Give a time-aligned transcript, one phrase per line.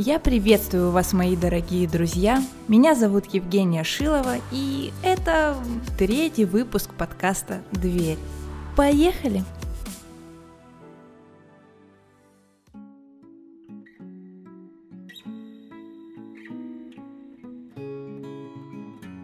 [0.00, 2.40] Я приветствую вас, мои дорогие друзья.
[2.68, 5.56] Меня зовут Евгения Шилова, и это
[5.98, 8.16] третий выпуск подкаста «Дверь».
[8.76, 9.42] Поехали!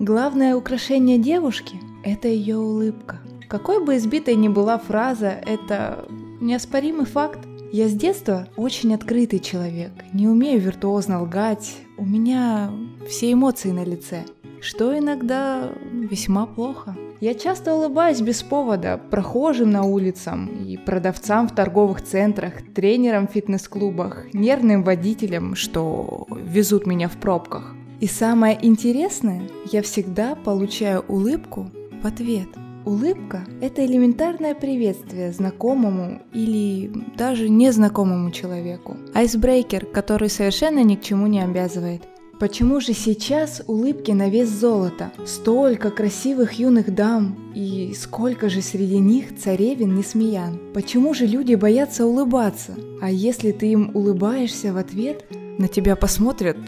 [0.00, 3.20] Главное украшение девушки– это ее улыбка.
[3.48, 6.08] Какой бы избитой ни была фраза, это
[6.40, 7.38] неоспоримый факт–
[7.72, 12.70] я с детства очень открытый человек, не умею виртуозно лгать, у меня
[13.08, 14.24] все эмоции на лице,
[14.60, 16.96] что иногда весьма плохо.
[17.20, 23.32] Я часто улыбаюсь без повода прохожим на улицам и продавцам в торговых центрах, тренерам в
[23.32, 27.74] фитнес-клубах, нервным водителям, что везут меня в пробках.
[28.00, 31.70] И самое интересное, я всегда получаю улыбку
[32.02, 32.48] в ответ–
[32.86, 38.96] Улыбка– это элементарное приветствие знакомому или даже незнакомому человеку.
[39.12, 42.02] Айсбрейкер, который совершенно ни к чему не обязывает.
[42.38, 45.10] Почему же сейчас улыбки на вес золота?
[45.24, 50.60] Столько красивых юных дам, и сколько же среди них царевин несмеян?
[50.72, 52.76] Почему же люди боятся улыбаться?
[53.02, 55.24] А если ты им улыбаешься в ответ,
[55.58, 56.58] на тебя посмотрят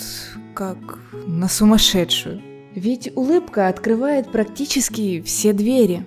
[0.52, 2.47] как на сумасшедшую.
[2.78, 6.06] Ведь улыбка открывает практически все двери.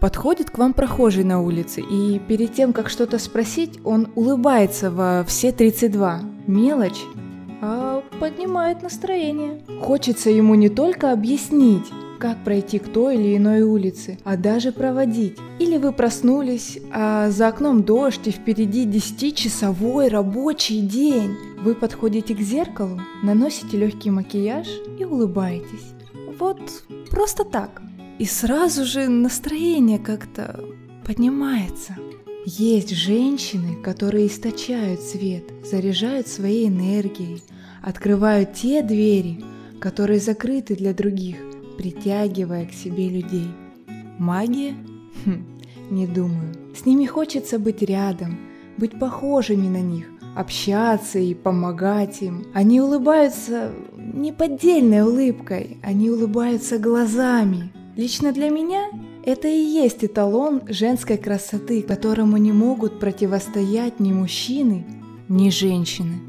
[0.00, 5.24] Подходит к вам прохожий на улице, и перед тем, как что-то спросить, он улыбается во
[5.24, 6.22] все 32.
[6.46, 7.02] Мелочь,
[7.60, 9.60] а поднимает настроение.
[9.82, 11.84] Хочется ему не только объяснить,
[12.18, 15.36] как пройти к той или иной улице, а даже проводить.
[15.58, 21.36] Или вы проснулись, а за окном дождь и впереди 10-часовой рабочий день.
[21.62, 24.66] Вы подходите к зеркалу, наносите легкий макияж
[24.98, 25.95] и улыбаетесь.
[26.38, 26.60] Вот
[27.10, 27.82] просто так.
[28.18, 30.64] И сразу же настроение как-то
[31.04, 31.96] поднимается.
[32.44, 37.42] Есть женщины, которые источают свет, заряжают своей энергией,
[37.82, 39.42] открывают те двери,
[39.80, 41.36] которые закрыты для других,
[41.76, 43.48] притягивая к себе людей.
[44.18, 44.74] Магия?
[45.24, 45.44] Хм,
[45.90, 46.54] не думаю.
[46.76, 48.38] С ними хочется быть рядом,
[48.76, 52.46] быть похожими на них, общаться и помогать им.
[52.54, 53.72] Они улыбаются
[54.16, 57.70] не поддельной улыбкой, они улыбаются глазами.
[57.96, 58.88] Лично для меня
[59.24, 64.86] это и есть эталон женской красоты, которому не могут противостоять ни мужчины,
[65.28, 66.20] ни женщины.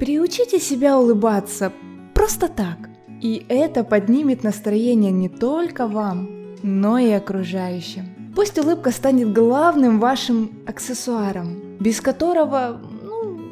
[0.00, 1.72] Приучите себя улыбаться
[2.14, 2.88] просто так,
[3.20, 6.28] и это поднимет настроение не только вам,
[6.62, 8.32] но и окружающим.
[8.34, 12.80] Пусть улыбка станет главным вашим аксессуаром, без которого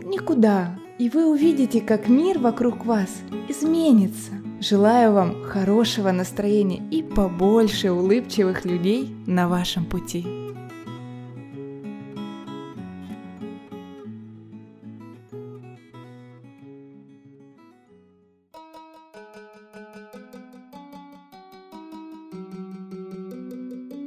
[0.05, 0.79] никуда.
[0.97, 3.09] И вы увидите, как мир вокруг вас
[3.49, 4.31] изменится.
[4.61, 10.25] Желаю вам хорошего настроения и побольше улыбчивых людей на вашем пути.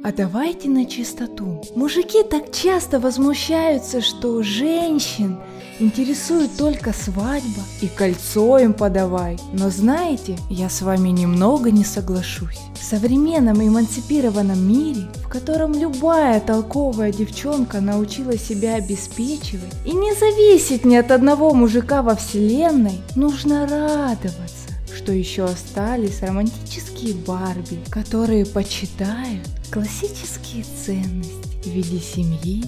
[0.02, 1.62] А давайте на чистоту.
[1.76, 5.38] Мужики так часто возмущаются, что женщин
[5.80, 9.38] интересует только свадьба и кольцо им подавай.
[9.52, 12.58] Но знаете, я с вами немного не соглашусь.
[12.78, 20.84] В современном эмансипированном мире, в котором любая толковая девчонка научила себя обеспечивать и не зависеть
[20.84, 29.48] ни от одного мужика во вселенной, нужно радоваться что еще остались романтические Барби, которые почитают
[29.70, 32.64] классические ценности в виде семьи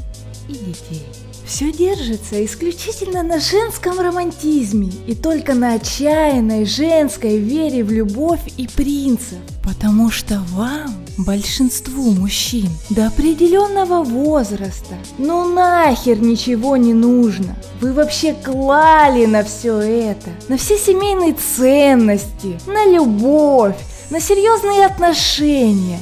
[0.49, 1.07] и детей.
[1.47, 8.69] Все держится исключительно на женском романтизме и только на отчаянной женской вере в любовь и
[8.69, 9.39] принцев.
[9.65, 17.57] Потому что вам, большинству мужчин, до определенного возраста, ну нахер ничего не нужно.
[17.81, 23.77] Вы вообще клали на все это, на все семейные ценности, на любовь,
[24.11, 25.99] на серьезные отношения.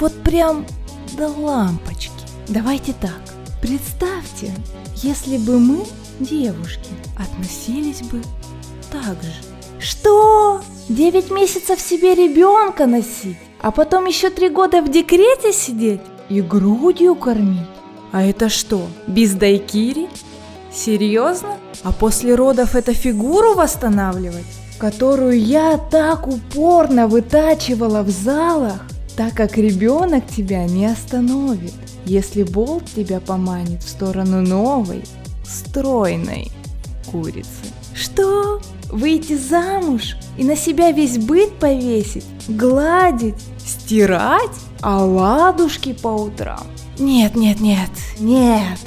[0.00, 0.66] Вот прям
[1.16, 2.11] до лампочки.
[2.48, 3.20] Давайте так.
[3.60, 4.52] Представьте,
[4.96, 5.84] если бы мы,
[6.18, 8.20] девушки, относились бы
[8.90, 9.32] так же.
[9.78, 10.60] Что?
[10.88, 17.14] Девять месяцев себе ребенка носить, а потом еще три года в декрете сидеть и грудью
[17.14, 17.60] кормить?
[18.10, 20.08] А это что, без дайкири?
[20.72, 21.56] Серьезно?
[21.84, 24.44] А после родов это фигуру восстанавливать?
[24.78, 28.84] Которую я так упорно вытачивала в залах,
[29.16, 31.72] так как ребенок тебя не остановит
[32.04, 35.04] если болт тебя поманит в сторону новой,
[35.44, 36.50] стройной
[37.10, 37.48] курицы.
[37.94, 38.60] Что?
[38.90, 44.50] Выйти замуж и на себя весь быт повесить, гладить, стирать,
[44.82, 46.66] а ладушки по утрам?
[46.98, 48.78] Нет, нет, нет, нет.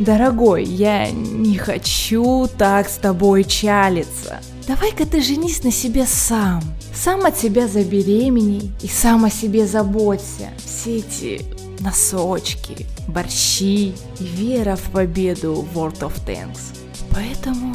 [0.00, 4.40] Дорогой, я не хочу так с тобой чалиться.
[4.66, 6.62] Давай-ка ты женись на себе сам.
[6.94, 10.50] Сам от себя забеременей и сам о себе заботься.
[10.58, 11.44] Все эти
[11.80, 16.78] носочки, борщи и вера в победу World of Tanks.
[17.10, 17.74] Поэтому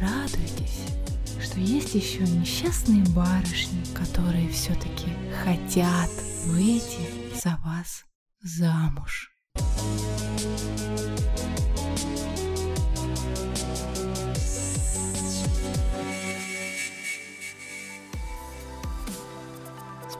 [0.00, 0.84] радуйтесь,
[1.42, 5.08] что есть еще несчастные барышни, которые все-таки
[5.42, 6.10] хотят
[6.46, 7.08] выйти
[7.42, 8.04] за вас
[8.42, 9.30] замуж.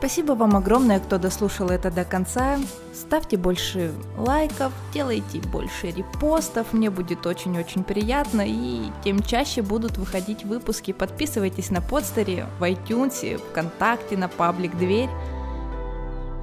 [0.06, 2.60] Спасибо вам огромное, кто дослушал это до конца.
[2.94, 10.44] Ставьте больше лайков, делайте больше репостов, мне будет очень-очень приятно, и тем чаще будут выходить
[10.44, 10.92] выпуски.
[10.92, 15.10] Подписывайтесь на подстере, в iTunes, ВКонтакте, на паблик Дверь.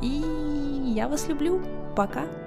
[0.01, 1.61] И я вас люблю.
[1.95, 2.42] Пока.